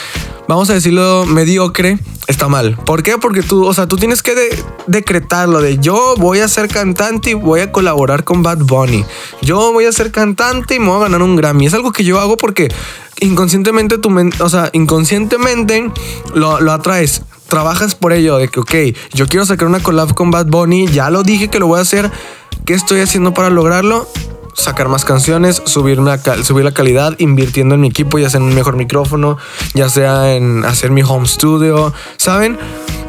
vamos 0.47 0.69
a 0.69 0.73
decirlo, 0.73 1.25
mediocre, 1.25 1.99
está 2.27 2.47
mal. 2.47 2.77
¿Por 2.85 3.03
qué? 3.03 3.17
Porque 3.17 3.43
tú, 3.43 3.65
o 3.65 3.73
sea, 3.73 3.87
tú 3.87 3.97
tienes 3.97 4.21
que 4.21 4.33
decretarlo 4.87 5.61
de 5.61 5.77
yo 5.77 6.15
voy 6.17 6.39
a 6.39 6.47
ser 6.47 6.67
cantante 6.67 7.31
y 7.31 7.33
voy 7.33 7.61
a 7.61 7.71
colaborar 7.71 8.23
con 8.23 8.43
Bad 8.43 8.59
Bunny. 8.59 9.05
Yo 9.41 9.71
voy 9.73 9.85
a 9.85 9.91
ser 9.91 10.11
cantante 10.11 10.75
y 10.75 10.79
me 10.79 10.87
voy 10.87 10.97
a 10.97 11.03
ganar 11.03 11.21
un 11.21 11.35
Grammy. 11.35 11.65
Es 11.65 11.73
algo 11.73 11.91
que 11.91 12.03
yo 12.03 12.19
hago 12.19 12.37
porque 12.37 12.69
inconscientemente 13.19 13.97
tu 13.97 14.09
mente, 14.09 14.41
o 14.43 14.49
sea, 14.49 14.69
inconscientemente 14.73 15.91
lo, 16.33 16.59
lo 16.59 16.71
atraes 16.71 17.21
trabajas 17.47 17.93
por 17.93 18.13
ello, 18.13 18.37
de 18.37 18.47
que, 18.47 18.59
ok, 18.59 18.97
yo 19.13 19.27
quiero 19.27 19.45
sacar 19.45 19.67
una 19.67 19.79
collab 19.79 20.15
con 20.15 20.31
Bad 20.31 20.47
Bunny, 20.47 20.87
ya 20.87 21.11
lo 21.11 21.21
dije 21.21 21.49
que 21.49 21.59
lo 21.59 21.67
voy 21.67 21.77
a 21.77 21.83
hacer, 21.83 22.09
¿qué 22.65 22.73
estoy 22.73 23.01
haciendo 23.01 23.35
para 23.35 23.51
lograrlo? 23.51 24.07
Sacar 24.53 24.87
más 24.87 25.05
canciones, 25.05 25.61
subir, 25.65 25.99
una, 25.99 26.17
subir 26.43 26.63
la 26.63 26.73
calidad, 26.73 27.15
invirtiendo 27.19 27.75
en 27.75 27.81
mi 27.81 27.87
equipo, 27.87 28.19
ya 28.19 28.29
sea 28.29 28.39
en 28.39 28.47
un 28.47 28.55
mejor 28.55 28.75
micrófono, 28.75 29.37
ya 29.73 29.89
sea 29.89 30.33
en 30.35 30.65
hacer 30.65 30.91
mi 30.91 31.03
home 31.03 31.27
studio, 31.27 31.93
¿saben? 32.17 32.57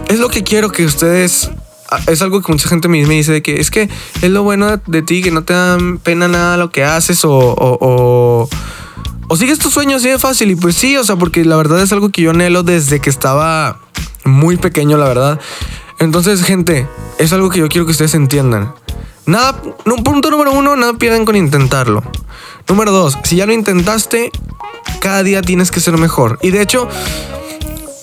Es 0.08 0.18
lo 0.18 0.28
que 0.28 0.42
quiero 0.42 0.70
que 0.70 0.84
ustedes... 0.84 1.50
Ah, 1.90 2.00
es 2.06 2.22
algo 2.22 2.40
que 2.42 2.50
mucha 2.50 2.68
gente 2.68 2.88
me 2.88 2.98
dice 3.04 3.30
de 3.30 3.42
que 3.42 3.60
es 3.60 3.70
que 3.70 3.90
es 4.22 4.30
lo 4.30 4.42
bueno 4.42 4.80
de 4.86 5.02
ti, 5.02 5.22
que 5.22 5.30
no 5.30 5.44
te 5.44 5.52
da 5.52 5.76
pena 6.02 6.28
nada 6.28 6.56
lo 6.56 6.70
que 6.70 6.82
haces 6.82 7.24
o, 7.26 7.30
o, 7.30 8.48
o, 9.28 9.36
sigues 9.36 9.58
tus 9.58 9.74
sueños 9.74 10.00
así 10.00 10.08
de 10.08 10.18
fácil. 10.18 10.50
Y 10.50 10.56
pues 10.56 10.76
sí, 10.76 10.96
o 10.96 11.04
sea, 11.04 11.16
porque 11.16 11.44
la 11.44 11.56
verdad 11.56 11.82
es 11.82 11.92
algo 11.92 12.08
que 12.08 12.22
yo 12.22 12.30
anhelo 12.30 12.62
desde 12.62 13.00
que 13.00 13.10
estaba 13.10 13.80
muy 14.24 14.56
pequeño, 14.56 14.96
la 14.96 15.06
verdad. 15.06 15.40
Entonces, 15.98 16.42
gente, 16.42 16.88
es 17.18 17.32
algo 17.34 17.50
que 17.50 17.60
yo 17.60 17.68
quiero 17.68 17.84
que 17.84 17.92
ustedes 17.92 18.14
entiendan. 18.14 18.72
Nada, 19.26 19.60
punto 20.04 20.30
número 20.30 20.52
uno, 20.52 20.76
nada 20.76 20.94
pierden 20.94 21.24
con 21.24 21.36
intentarlo. 21.36 22.02
Número 22.68 22.92
dos, 22.92 23.18
si 23.24 23.36
ya 23.36 23.46
lo 23.46 23.52
intentaste, 23.52 24.30
cada 25.00 25.22
día 25.22 25.42
tienes 25.42 25.70
que 25.70 25.80
ser 25.80 25.96
mejor. 25.98 26.38
Y 26.42 26.50
de 26.50 26.60
hecho, 26.60 26.88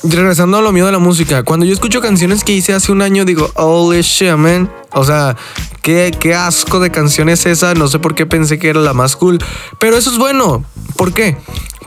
regresando 0.03 0.57
a 0.57 0.61
lo 0.61 0.71
mío 0.71 0.85
de 0.85 0.91
la 0.91 0.99
música, 0.99 1.43
cuando 1.43 1.65
yo 1.65 1.73
escucho 1.73 2.01
canciones 2.01 2.43
que 2.43 2.53
hice 2.53 2.73
hace 2.73 2.91
un 2.91 3.01
año, 3.01 3.25
digo, 3.25 3.51
holy 3.55 4.01
shit, 4.01 4.35
man. 4.35 4.71
O 4.93 5.03
sea, 5.03 5.37
qué, 5.81 6.15
qué 6.19 6.33
asco 6.33 6.79
de 6.79 6.91
canción 6.91 7.29
es 7.29 7.45
esa. 7.45 7.73
No 7.73 7.87
sé 7.87 7.99
por 7.99 8.15
qué 8.15 8.25
pensé 8.25 8.59
que 8.59 8.69
era 8.69 8.81
la 8.81 8.93
más 8.93 9.15
cool. 9.15 9.39
Pero 9.79 9.97
eso 9.97 10.09
es 10.11 10.17
bueno. 10.17 10.63
¿Por 10.95 11.13
qué? 11.13 11.37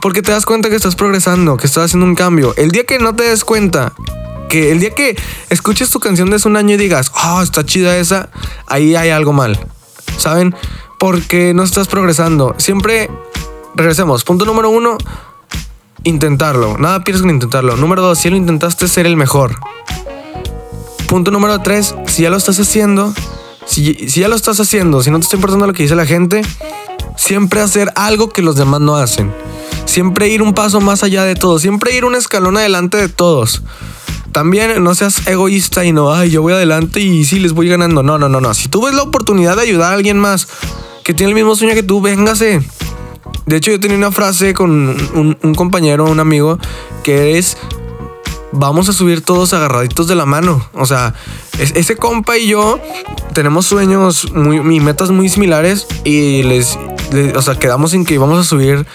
Porque 0.01 0.21
te 0.21 0.31
das 0.31 0.45
cuenta 0.45 0.69
que 0.69 0.75
estás 0.75 0.95
progresando, 0.95 1.57
que 1.57 1.67
estás 1.67 1.85
haciendo 1.85 2.05
un 2.05 2.15
cambio. 2.15 2.53
El 2.57 2.71
día 2.71 2.85
que 2.85 2.99
no 2.99 3.15
te 3.15 3.23
des 3.23 3.43
cuenta 3.43 3.93
que 4.49 4.71
el 4.71 4.79
día 4.79 4.91
que 4.91 5.17
escuches 5.49 5.89
tu 5.89 5.99
canción 5.99 6.29
de 6.29 6.37
hace 6.37 6.47
un 6.47 6.57
año 6.57 6.75
y 6.75 6.77
digas, 6.77 7.11
oh, 7.23 7.41
está 7.41 7.65
chida 7.65 7.97
esa, 7.97 8.29
ahí 8.67 8.95
hay 8.95 9.09
algo 9.09 9.33
mal. 9.33 9.59
¿Saben? 10.17 10.55
Porque 10.99 11.53
no 11.53 11.63
estás 11.63 11.87
progresando. 11.87 12.55
Siempre 12.57 13.09
regresemos. 13.75 14.23
Punto 14.23 14.45
número 14.45 14.69
uno. 14.69 14.97
intentarlo. 16.03 16.77
Nada 16.77 17.03
pierdes 17.03 17.21
con 17.21 17.31
intentarlo. 17.31 17.75
Número 17.77 18.01
dos, 18.01 18.19
si 18.19 18.29
lo 18.29 18.35
intentaste, 18.35 18.87
ser 18.87 19.05
el 19.05 19.17
mejor. 19.17 19.55
Punto 21.07 21.31
número 21.31 21.59
tres, 21.61 21.95
si 22.07 22.23
ya 22.23 22.29
lo 22.29 22.37
estás 22.37 22.59
haciendo, 22.59 23.13
si, 23.65 23.93
si 24.09 24.21
ya 24.21 24.27
lo 24.27 24.35
estás 24.35 24.59
haciendo, 24.59 25.01
si 25.01 25.11
no 25.11 25.19
te 25.19 25.23
está 25.23 25.35
importando 25.35 25.67
lo 25.67 25.73
que 25.73 25.83
dice 25.83 25.95
la 25.95 26.05
gente, 26.05 26.41
siempre 27.15 27.61
hacer 27.61 27.91
algo 27.95 28.29
que 28.29 28.41
los 28.41 28.55
demás 28.55 28.81
no 28.81 28.95
hacen. 28.95 29.33
Siempre 29.85 30.27
ir 30.29 30.41
un 30.41 30.53
paso 30.53 30.81
más 30.81 31.03
allá 31.03 31.23
de 31.23 31.35
todos. 31.35 31.61
Siempre 31.61 31.95
ir 31.95 32.05
un 32.05 32.15
escalón 32.15 32.57
adelante 32.57 32.97
de 32.97 33.07
todos. 33.07 33.61
También 34.35 34.83
no 34.83 34.93
seas 34.95 35.25
egoísta 35.27 35.85
y 35.85 35.93
no, 35.93 36.13
ay, 36.13 36.29
yo 36.29 36.41
voy 36.41 36.51
adelante 36.51 36.99
y 36.99 37.23
sí 37.23 37.39
les 37.39 37.53
voy 37.53 37.69
ganando. 37.69 38.03
No, 38.03 38.17
no, 38.17 38.27
no, 38.27 38.41
no. 38.41 38.53
Si 38.53 38.67
tú 38.67 38.83
ves 38.83 38.93
la 38.93 39.03
oportunidad 39.03 39.55
de 39.55 39.61
ayudar 39.61 39.93
a 39.93 39.95
alguien 39.95 40.19
más 40.19 40.49
que 41.05 41.13
tiene 41.13 41.29
el 41.29 41.35
mismo 41.35 41.55
sueño 41.55 41.73
que 41.73 41.83
tú, 41.83 42.01
véngase. 42.01 42.61
De 43.45 43.55
hecho, 43.55 43.71
yo 43.71 43.79
tenía 43.79 43.95
una 43.95 44.11
frase 44.11 44.53
con 44.53 44.97
un, 45.41 45.55
compañero, 45.55 46.03
un 46.03 46.19
amigo, 46.19 46.59
que 47.01 47.37
es, 47.37 47.55
vamos 48.51 48.89
a 48.89 48.91
subir 48.91 49.21
todos 49.21 49.53
agarraditos 49.53 50.09
de 50.09 50.15
la 50.15 50.25
mano. 50.25 50.67
O 50.73 50.85
sea, 50.85 51.13
ese 51.57 51.95
compa 51.95 52.37
y 52.37 52.47
yo 52.47 52.77
tenemos 53.33 53.67
sueños 53.67 54.33
muy, 54.33 54.57
y 54.57 54.81
metas 54.81 55.11
muy 55.11 55.29
similares 55.29 55.87
y 56.03 56.43
les, 56.43 56.77
o 57.35 57.41
sea, 57.41 57.55
quedamos 57.55 57.93
en 57.93 58.05
que 58.05 58.13
íbamos 58.13 58.39
a 58.39 58.43
subir 58.43 58.85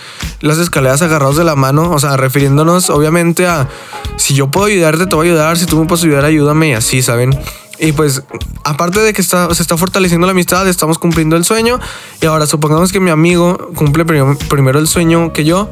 las 0.40 0.58
escaleras 0.58 1.02
agarrados 1.02 1.36
de 1.36 1.44
la 1.44 1.56
mano, 1.56 1.90
o 1.90 1.98
sea, 1.98 2.16
refiriéndonos 2.16 2.90
obviamente 2.90 3.46
a 3.46 3.68
si 4.16 4.34
yo 4.34 4.50
puedo 4.50 4.66
ayudarte, 4.66 5.06
te 5.06 5.16
voy 5.16 5.28
a 5.28 5.30
ayudar, 5.30 5.58
si 5.58 5.66
tú 5.66 5.78
me 5.78 5.86
puedes 5.86 6.04
ayudar, 6.04 6.24
ayúdame 6.24 6.70
y 6.70 6.72
así, 6.72 7.02
¿saben? 7.02 7.38
Y 7.80 7.92
pues, 7.92 8.22
aparte 8.62 9.00
de 9.00 9.14
que 9.14 9.22
está, 9.22 9.52
se 9.54 9.62
está 9.62 9.76
fortaleciendo 9.78 10.26
la 10.26 10.32
amistad, 10.32 10.68
estamos 10.68 10.98
cumpliendo 10.98 11.34
el 11.36 11.44
sueño. 11.46 11.80
Y 12.20 12.26
ahora, 12.26 12.46
supongamos 12.46 12.92
que 12.92 13.00
mi 13.00 13.10
amigo 13.10 13.70
cumple 13.74 14.04
primero 14.04 14.78
el 14.78 14.86
sueño 14.86 15.32
que 15.32 15.44
yo, 15.44 15.70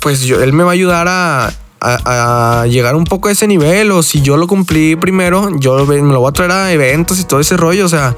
pues 0.00 0.20
yo, 0.20 0.42
él 0.42 0.52
me 0.52 0.64
va 0.64 0.70
a 0.70 0.74
ayudar 0.74 1.08
a, 1.08 1.50
a, 1.80 2.66
llegar 2.66 2.94
un 2.94 3.04
poco 3.04 3.28
a 3.28 3.32
ese 3.32 3.46
nivel. 3.46 3.90
O 3.92 4.02
si 4.02 4.20
yo 4.20 4.36
lo 4.36 4.46
cumplí 4.46 4.96
primero, 4.96 5.48
yo 5.58 5.86
me 5.86 6.12
lo 6.12 6.20
voy 6.20 6.28
a 6.28 6.32
traer 6.32 6.52
a 6.52 6.72
eventos 6.72 7.18
y 7.20 7.24
todo 7.24 7.40
ese 7.40 7.56
rollo. 7.56 7.86
O 7.86 7.88
sea, 7.88 8.14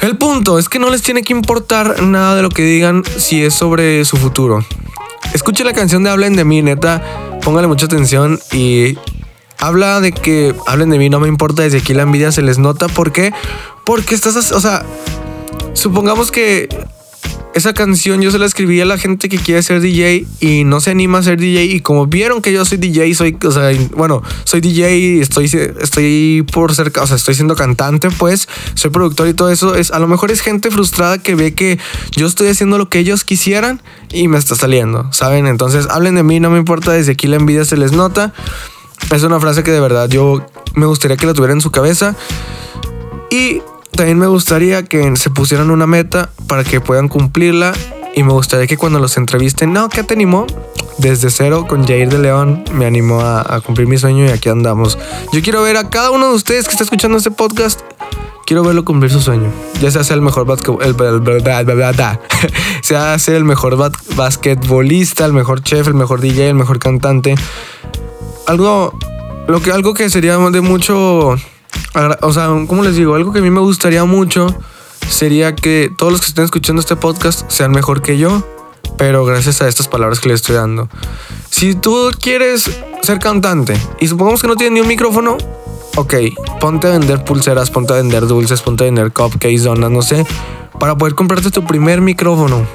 el 0.00 0.16
punto 0.16 0.58
es 0.58 0.68
que 0.68 0.78
no 0.78 0.90
les 0.90 1.02
tiene 1.02 1.22
que 1.22 1.32
importar 1.32 2.02
nada 2.02 2.36
de 2.36 2.42
lo 2.42 2.50
que 2.50 2.62
digan 2.62 3.02
si 3.18 3.44
es 3.44 3.54
sobre 3.54 4.04
su 4.04 4.16
futuro. 4.16 4.64
Escuche 5.34 5.64
la 5.64 5.72
canción 5.72 6.04
de 6.04 6.10
Hablen 6.10 6.36
de 6.36 6.44
mí, 6.44 6.62
neta. 6.62 7.02
Póngale 7.42 7.66
mucha 7.66 7.86
atención 7.86 8.38
y 8.52 8.96
habla 9.58 10.00
de 10.00 10.12
que 10.12 10.54
hablen 10.66 10.90
de 10.90 10.98
mí, 10.98 11.10
no 11.10 11.20
me 11.20 11.28
importa, 11.28 11.62
desde 11.62 11.78
aquí 11.78 11.94
la 11.94 12.02
envidia 12.02 12.32
se 12.32 12.42
les 12.42 12.58
nota. 12.58 12.88
¿Por 12.88 13.12
qué? 13.12 13.32
Porque 13.84 14.14
estás, 14.14 14.52
o 14.52 14.60
sea, 14.60 14.84
supongamos 15.74 16.30
que 16.30 16.68
esa 17.54 17.72
canción 17.72 18.20
yo 18.20 18.30
se 18.30 18.38
la 18.38 18.46
escribí 18.46 18.80
a 18.80 18.84
la 18.84 18.98
gente 18.98 19.28
que 19.28 19.38
quiere 19.38 19.62
ser 19.62 19.80
DJ 19.80 20.26
y 20.40 20.64
no 20.64 20.80
se 20.80 20.90
anima 20.90 21.18
a 21.18 21.22
ser 21.22 21.38
DJ 21.38 21.64
y 21.64 21.80
como 21.80 22.06
vieron 22.06 22.42
que 22.42 22.52
yo 22.52 22.64
soy 22.64 22.78
DJ, 22.78 23.14
soy, 23.14 23.36
bueno, 23.96 24.22
soy 24.44 24.60
DJ 24.60 24.98
y 24.98 25.20
estoy, 25.20 25.46
estoy 25.46 26.46
por 26.52 26.74
ser, 26.74 26.92
o 27.00 27.06
sea, 27.06 27.16
estoy 27.16 27.34
siendo 27.34 27.56
cantante, 27.56 28.10
pues, 28.10 28.48
soy 28.74 28.90
productor 28.90 29.28
y 29.28 29.34
todo 29.34 29.50
eso, 29.50 29.74
es, 29.74 29.90
a 29.90 29.98
lo 29.98 30.06
mejor 30.06 30.30
es 30.30 30.40
gente 30.40 30.70
frustrada 30.70 31.18
que 31.18 31.34
ve 31.34 31.54
que 31.54 31.78
yo 32.12 32.26
estoy 32.26 32.48
haciendo 32.48 32.78
lo 32.78 32.88
que 32.88 32.98
ellos 32.98 33.24
quisieran 33.24 33.82
y 34.12 34.28
me 34.28 34.38
está 34.38 34.54
saliendo, 34.54 35.12
¿saben? 35.12 35.46
Entonces, 35.46 35.86
hablen 35.90 36.14
de 36.14 36.22
mí, 36.22 36.40
no 36.40 36.50
me 36.50 36.58
importa, 36.58 36.92
desde 36.92 37.12
aquí 37.12 37.26
la 37.26 37.36
envidia 37.36 37.64
se 37.64 37.76
les 37.76 37.92
nota. 37.92 38.32
Es 39.14 39.22
una 39.22 39.40
frase 39.40 39.62
que 39.62 39.70
de 39.70 39.80
verdad 39.80 40.08
yo 40.08 40.44
me 40.74 40.86
gustaría 40.86 41.16
que 41.16 41.26
la 41.26 41.34
tuvieran 41.34 41.58
en 41.58 41.60
su 41.60 41.70
cabeza. 41.70 42.14
Y 43.30 43.62
también 43.92 44.18
me 44.18 44.26
gustaría 44.26 44.84
que 44.84 45.16
se 45.16 45.30
pusieran 45.30 45.70
una 45.70 45.86
meta 45.86 46.30
para 46.46 46.64
que 46.64 46.80
puedan 46.80 47.08
cumplirla. 47.08 47.72
Y 48.14 48.22
me 48.22 48.32
gustaría 48.32 48.66
que 48.66 48.76
cuando 48.76 48.98
los 48.98 49.16
entrevisten, 49.16 49.72
no, 49.72 49.88
¿qué 49.88 50.02
te 50.02 50.14
animó? 50.14 50.46
Desde 50.98 51.30
cero 51.30 51.66
con 51.68 51.86
Jair 51.86 52.08
de 52.08 52.18
León 52.18 52.64
me 52.72 52.84
animó 52.84 53.20
a, 53.20 53.60
cumplir 53.60 53.86
mi 53.86 53.98
sueño 53.98 54.24
y 54.24 54.30
aquí 54.30 54.48
andamos. 54.48 54.98
Yo 55.32 55.40
quiero 55.42 55.62
ver 55.62 55.76
a 55.76 55.88
cada 55.88 56.10
uno 56.10 56.28
de 56.30 56.34
ustedes 56.34 56.64
que 56.64 56.72
está 56.72 56.82
escuchando 56.82 57.16
este 57.16 57.30
podcast 57.30 57.80
quiero 58.48 58.64
verlo 58.64 58.82
cumplir 58.82 59.12
su 59.12 59.20
sueño. 59.20 59.52
Ya 59.82 59.90
sea 59.90 60.02
ser 60.02 60.14
el 60.14 60.22
mejor 60.22 60.46
el, 60.80 60.96
sea 62.82 63.18
ser 63.18 63.34
el 63.34 63.44
mejor 63.44 63.76
basquetbolista, 64.16 65.26
el 65.26 65.34
mejor 65.34 65.62
chef, 65.62 65.86
el 65.86 65.94
mejor 65.94 66.22
DJ, 66.22 66.48
el 66.48 66.54
mejor 66.54 66.78
cantante, 66.78 67.34
algo, 68.46 68.98
lo 69.46 69.60
que, 69.60 69.70
algo 69.70 69.92
que 69.92 70.08
sería 70.08 70.38
de 70.38 70.60
mucho, 70.62 71.36
o 72.22 72.32
sea, 72.32 72.48
¿cómo 72.66 72.82
les 72.82 72.96
digo? 72.96 73.14
Algo 73.14 73.32
que 73.32 73.40
a 73.40 73.42
mí 73.42 73.50
me 73.50 73.60
gustaría 73.60 74.04
mucho 74.04 74.54
sería 75.08 75.54
que 75.54 75.90
todos 75.96 76.12
los 76.12 76.20
que 76.20 76.28
estén 76.28 76.44
escuchando 76.44 76.80
este 76.80 76.96
podcast 76.96 77.50
sean 77.50 77.72
mejor 77.72 78.02
que 78.02 78.18
yo, 78.18 78.44
pero 78.96 79.24
gracias 79.24 79.62
a 79.62 79.68
estas 79.68 79.88
palabras 79.88 80.20
que 80.20 80.28
les 80.28 80.40
estoy 80.40 80.56
dando. 80.56 80.88
Si 81.50 81.74
tú 81.74 82.10
quieres 82.20 82.70
ser 83.02 83.18
cantante 83.18 83.74
y 84.00 84.08
supongamos 84.08 84.42
que 84.42 84.48
no 84.48 84.56
tienes 84.56 84.74
ni 84.74 84.80
un 84.80 84.88
micrófono, 84.88 85.38
ok, 85.96 86.14
ponte 86.60 86.86
a 86.86 86.90
vender 86.90 87.24
pulseras, 87.24 87.70
ponte 87.70 87.92
a 87.92 87.96
vender 87.96 88.26
dulces, 88.26 88.60
ponte 88.60 88.84
a 88.84 88.86
vender 88.86 89.12
cupcakes, 89.12 89.64
donas, 89.64 89.90
no 89.90 90.02
sé, 90.02 90.26
para 90.78 90.96
poder 90.96 91.14
comprarte 91.14 91.50
tu 91.50 91.64
primer 91.64 92.00
micrófono. 92.00 92.66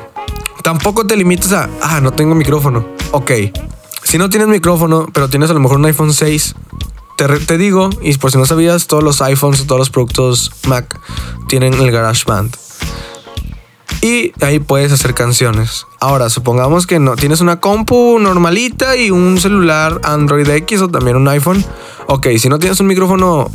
Tampoco 0.64 1.06
te 1.06 1.16
limites 1.16 1.52
a, 1.52 1.70
ah, 1.82 2.00
no 2.02 2.12
tengo 2.12 2.36
micrófono. 2.36 2.88
Ok, 3.12 3.32
si 4.04 4.18
no 4.18 4.30
tienes 4.30 4.48
micrófono, 4.48 5.08
pero 5.14 5.30
tienes 5.30 5.50
a 5.50 5.54
lo 5.54 5.60
mejor 5.60 5.78
un 5.78 5.86
iPhone 5.86 6.14
6, 6.14 6.56
te, 7.16 7.58
digo, 7.58 7.90
y 8.02 8.18
por 8.18 8.32
si 8.32 8.38
no 8.38 8.46
sabías, 8.46 8.88
todos 8.88 9.04
los 9.04 9.22
iPhones 9.22 9.66
todos 9.66 9.80
los 9.80 9.90
productos 9.90 10.52
Mac 10.68 11.00
tienen 11.48 11.74
el 11.74 11.92
GarageBand. 11.92 12.56
Y 14.02 14.34
ahí 14.44 14.60
puedes 14.60 14.92
hacer 14.92 15.14
canciones. 15.14 15.88
Ahora, 16.02 16.30
supongamos 16.30 16.86
que 16.88 17.00
no 17.00 17.16
tienes 17.16 17.40
una 17.40 17.62
compu 17.62 18.20
normalita 18.20 18.98
y 18.98 19.12
un 19.12 19.40
celular 19.40 20.02
Android 20.04 20.50
X 20.50 20.82
o 20.82 20.90
también 20.90 21.16
un 21.16 21.28
iPhone. 21.30 21.64
Ok, 22.08 22.28
si 22.38 22.50
no 22.50 22.60
tienes 22.60 22.82
un 22.82 22.88
micrófono 22.88 23.50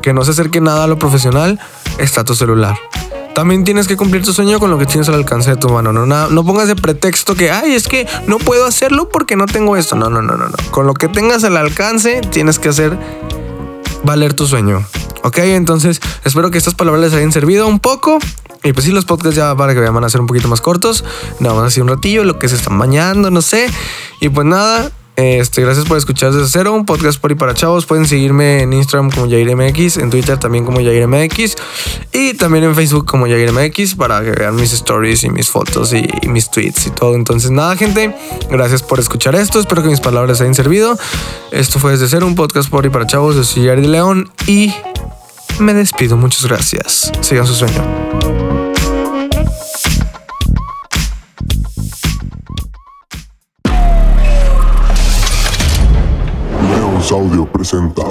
que 0.00 0.12
no 0.12 0.24
se 0.24 0.30
acerque 0.30 0.60
nada 0.60 0.84
a 0.84 0.86
lo 0.86 0.98
profesional, 0.98 1.58
está 1.98 2.22
tu 2.22 2.36
celular 2.36 2.78
también 3.38 3.62
tienes 3.62 3.86
que 3.86 3.96
cumplir 3.96 4.24
tu 4.24 4.32
sueño 4.32 4.58
con 4.58 4.68
lo 4.68 4.78
que 4.78 4.86
tienes 4.86 5.08
al 5.08 5.14
alcance 5.14 5.50
de 5.50 5.56
tu 5.56 5.68
mano. 5.68 5.92
No, 5.92 6.06
no, 6.06 6.44
pongas 6.44 6.66
de 6.66 6.74
pretexto 6.74 7.36
que, 7.36 7.52
ay, 7.52 7.72
es 7.72 7.86
que 7.86 8.04
no 8.26 8.38
puedo 8.38 8.66
hacerlo 8.66 9.10
porque 9.10 9.36
no 9.36 9.46
tengo 9.46 9.76
esto. 9.76 9.94
No, 9.94 10.10
no, 10.10 10.20
no, 10.20 10.36
no, 10.36 10.48
no. 10.48 10.56
Con 10.72 10.88
lo 10.88 10.94
que 10.94 11.06
tengas 11.06 11.44
al 11.44 11.56
alcance, 11.56 12.20
tienes 12.32 12.58
que 12.58 12.70
hacer 12.70 12.98
valer 14.02 14.34
tu 14.34 14.44
sueño. 14.48 14.84
Ok, 15.22 15.38
entonces 15.38 16.00
espero 16.24 16.50
que 16.50 16.58
estas 16.58 16.74
palabras 16.74 17.00
les 17.00 17.14
hayan 17.14 17.30
servido 17.30 17.68
un 17.68 17.78
poco. 17.78 18.18
Y 18.64 18.72
pues 18.72 18.86
sí, 18.86 18.90
los 18.90 19.04
podcasts 19.04 19.36
ya 19.36 19.54
para 19.54 19.72
que 19.72 19.78
vean 19.78 20.02
a 20.02 20.08
ser 20.08 20.20
un 20.20 20.26
poquito 20.26 20.48
más 20.48 20.60
cortos. 20.60 21.04
Nada 21.38 21.54
más 21.54 21.66
así 21.68 21.80
un 21.80 21.86
ratillo, 21.86 22.24
lo 22.24 22.40
que 22.40 22.48
se 22.48 22.56
están 22.56 22.76
bañando, 22.76 23.30
no 23.30 23.40
sé. 23.40 23.70
Y 24.20 24.30
pues 24.30 24.48
nada, 24.48 24.90
este, 25.18 25.62
gracias 25.62 25.84
por 25.84 25.98
escuchar 25.98 26.30
desde 26.30 26.46
cero, 26.46 26.72
un 26.72 26.86
podcast 26.86 27.20
por 27.20 27.32
y 27.32 27.34
para 27.34 27.52
chavos. 27.52 27.86
Pueden 27.86 28.06
seguirme 28.06 28.62
en 28.62 28.72
Instagram 28.72 29.10
como 29.10 29.28
JairMX, 29.28 29.96
en 29.96 30.10
Twitter 30.10 30.38
también 30.38 30.64
como 30.64 30.78
JairMX 30.80 31.56
y 32.12 32.34
también 32.34 32.62
en 32.62 32.76
Facebook 32.76 33.04
como 33.04 33.26
JairMX 33.26 33.96
para 33.96 34.22
que 34.22 34.30
vean 34.30 34.54
mis 34.54 34.72
stories 34.72 35.24
y 35.24 35.30
mis 35.30 35.50
fotos 35.50 35.92
y, 35.92 36.08
mis 36.28 36.52
tweets 36.52 36.86
y 36.86 36.90
todo. 36.90 37.16
Entonces, 37.16 37.50
nada, 37.50 37.74
gente, 37.74 38.14
gracias 38.48 38.84
por 38.84 39.00
escuchar 39.00 39.34
esto. 39.34 39.58
Espero 39.58 39.82
que 39.82 39.88
mis 39.88 40.00
palabras 40.00 40.40
hayan 40.40 40.54
servido. 40.54 40.96
Esto 41.50 41.80
fue 41.80 41.90
desde 41.90 42.06
cero, 42.06 42.24
un 42.24 42.36
podcast 42.36 42.70
por 42.70 42.86
y 42.86 42.88
para 42.88 43.08
chavos. 43.08 43.34
Yo 43.34 43.42
soy 43.42 43.66
Jair 43.66 43.80
de 43.80 43.88
León 43.88 44.30
y 44.46 44.72
me 45.58 45.74
despido. 45.74 46.16
Muchas 46.16 46.46
gracias. 46.46 47.10
Sigan 47.22 47.44
su 47.44 47.56
sueño. 47.56 48.07
Audio 57.10 57.46
presenta 57.46 58.02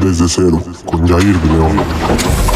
Desde 0.00 0.28
Cero 0.28 0.62
con 0.86 1.08
Jair 1.08 1.36
León. 1.44 2.49